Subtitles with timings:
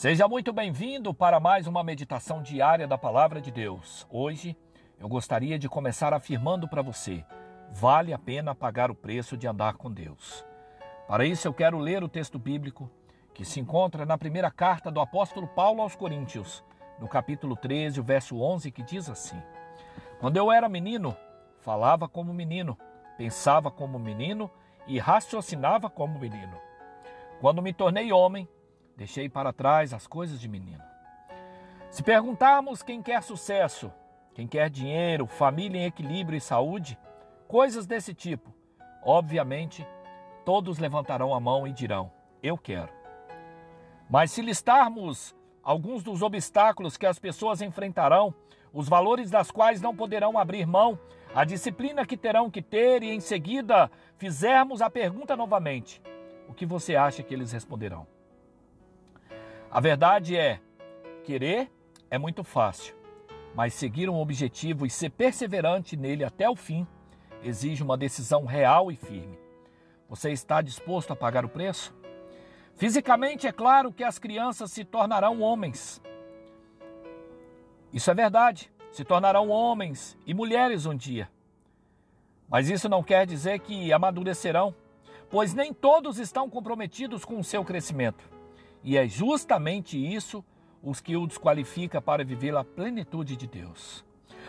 [0.00, 4.06] Seja muito bem-vindo para mais uma meditação diária da Palavra de Deus.
[4.10, 4.56] Hoje
[4.98, 7.22] eu gostaria de começar afirmando para você:
[7.70, 10.42] vale a pena pagar o preço de andar com Deus.
[11.06, 12.90] Para isso eu quero ler o texto bíblico
[13.34, 16.64] que se encontra na primeira carta do apóstolo Paulo aos Coríntios,
[16.98, 19.42] no capítulo 13, o verso 11, que diz assim:
[20.18, 21.14] Quando eu era menino,
[21.58, 22.74] falava como menino,
[23.18, 24.50] pensava como menino
[24.86, 26.56] e raciocinava como menino.
[27.38, 28.48] Quando me tornei homem,
[29.00, 30.82] deixei para trás as coisas de menino.
[31.90, 33.90] Se perguntarmos quem quer sucesso,
[34.34, 36.98] quem quer dinheiro, família em equilíbrio e saúde,
[37.48, 38.54] coisas desse tipo,
[39.02, 39.86] obviamente
[40.44, 42.92] todos levantarão a mão e dirão: Eu quero.
[44.10, 48.34] Mas se listarmos alguns dos obstáculos que as pessoas enfrentarão,
[48.70, 50.98] os valores das quais não poderão abrir mão,
[51.34, 56.02] a disciplina que terão que ter e em seguida fizermos a pergunta novamente,
[56.46, 58.06] o que você acha que eles responderão?
[59.70, 60.60] A verdade é:
[61.22, 61.70] querer
[62.10, 62.94] é muito fácil,
[63.54, 66.84] mas seguir um objetivo e ser perseverante nele até o fim
[67.42, 69.38] exige uma decisão real e firme.
[70.08, 71.94] Você está disposto a pagar o preço?
[72.74, 76.02] Fisicamente, é claro que as crianças se tornarão homens.
[77.92, 81.30] Isso é verdade, se tornarão homens e mulheres um dia.
[82.48, 84.74] Mas isso não quer dizer que amadurecerão,
[85.30, 88.39] pois nem todos estão comprometidos com o seu crescimento.
[88.82, 90.44] E é justamente isso
[90.82, 94.04] os que o desqualifica para viver a plenitude de Deus.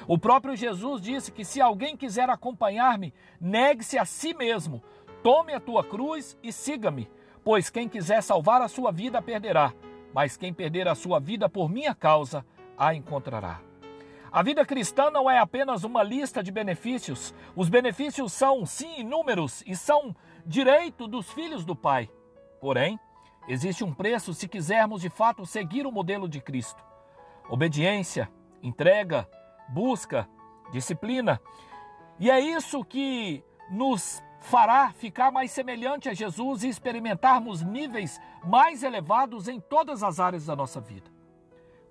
[0.07, 4.81] O próprio Jesus disse que se alguém quiser acompanhar-me, negue-se a si mesmo,
[5.21, 7.09] tome a tua cruz e siga-me,
[7.43, 9.73] pois quem quiser salvar a sua vida perderá,
[10.13, 12.45] mas quem perder a sua vida por minha causa
[12.77, 13.61] a encontrará.
[14.31, 17.35] A vida cristã não é apenas uma lista de benefícios.
[17.53, 22.09] Os benefícios são, sim, inúmeros e são direito dos filhos do Pai.
[22.61, 22.97] Porém,
[23.47, 26.83] existe um preço se quisermos de fato seguir o modelo de Cristo:
[27.49, 28.29] obediência,
[28.61, 29.27] entrega,
[29.69, 30.27] busca,
[30.71, 31.39] disciplina.
[32.19, 38.83] E é isso que nos fará ficar mais semelhante a Jesus e experimentarmos níveis mais
[38.83, 41.09] elevados em todas as áreas da nossa vida.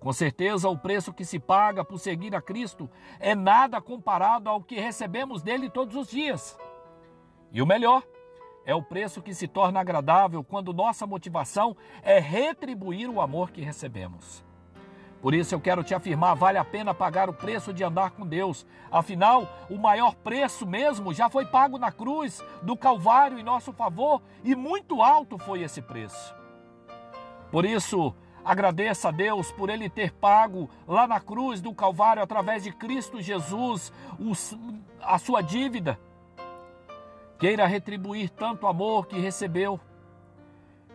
[0.00, 4.62] Com certeza, o preço que se paga por seguir a Cristo é nada comparado ao
[4.62, 6.58] que recebemos dele todos os dias.
[7.52, 8.02] E o melhor,
[8.64, 13.62] é o preço que se torna agradável quando nossa motivação é retribuir o amor que
[13.62, 14.44] recebemos.
[15.20, 18.26] Por isso eu quero te afirmar, vale a pena pagar o preço de andar com
[18.26, 18.66] Deus.
[18.90, 24.22] Afinal, o maior preço mesmo já foi pago na cruz do Calvário em nosso favor
[24.42, 26.34] e muito alto foi esse preço.
[27.50, 32.62] Por isso, Agradeça a Deus por Ele ter pago lá na cruz do Calvário, através
[32.62, 33.92] de Cristo Jesus,
[35.00, 35.98] a sua dívida.
[37.40, 39.80] Queira retribuir tanto amor que recebeu,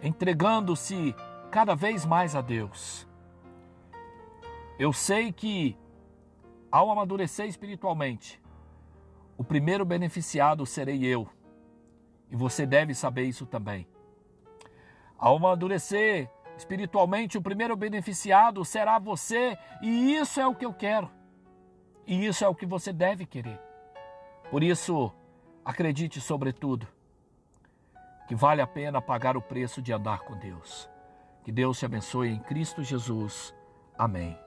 [0.02, 1.14] entregando-se
[1.52, 3.06] cada vez mais a Deus.
[4.80, 5.78] Eu sei que,
[6.72, 8.42] ao amadurecer espiritualmente,
[9.38, 11.28] o primeiro beneficiado serei eu.
[12.32, 13.88] E você deve saber isso também.
[15.18, 21.12] Ao amadurecer Espiritualmente, o primeiro beneficiado será você, e isso é o que eu quero.
[22.08, 23.60] E isso é o que você deve querer.
[24.50, 25.12] Por isso,
[25.66, 26.88] acredite, sobretudo,
[28.28, 30.90] que vale a pena pagar o preço de andar com Deus.
[31.44, 33.54] Que Deus te abençoe em Cristo Jesus.
[33.98, 34.45] Amém.